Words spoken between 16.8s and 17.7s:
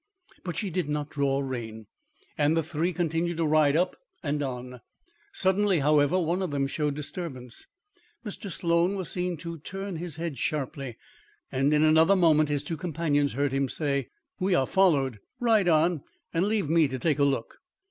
to take a look."